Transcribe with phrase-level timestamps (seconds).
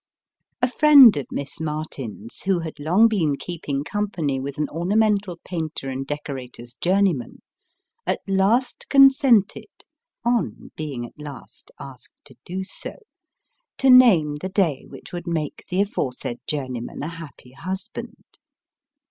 [0.63, 5.89] A friend of Miss Martin's who had long been keeping company with an ornamental painter
[5.89, 7.43] and decorator's journeyman,
[8.07, 9.69] at last consented
[10.25, 12.95] (on being at last asked to do so)
[13.77, 18.39] to name the day which would make the aforesaid journeyman a happy husband.